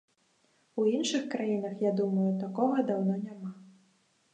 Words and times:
У 0.83 0.85
іншых 0.93 1.29
краінах, 1.35 1.75
я 1.89 1.95
думаю, 2.03 2.27
такога 2.43 2.77
даўно 2.93 3.23
няма. 3.27 3.51